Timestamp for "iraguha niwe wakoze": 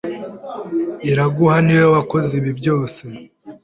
1.09-2.31